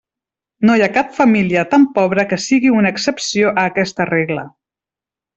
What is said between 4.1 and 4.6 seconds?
regla.